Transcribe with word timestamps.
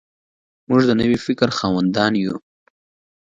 موږ 0.69 0.81
د 0.87 0.91
نوي 1.01 1.17
فکر 1.25 1.49
خاوندان 1.57 2.13
یو. 2.23 2.35